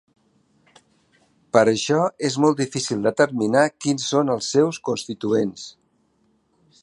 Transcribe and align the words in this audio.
Per 1.57 1.61
això, 1.73 1.99
és 2.29 2.37
molt 2.45 2.63
difícil 2.63 3.05
determinar 3.09 3.65
quins 3.85 4.07
són 4.15 4.35
els 4.37 4.49
seus 4.57 4.79
constituents. 4.91 5.69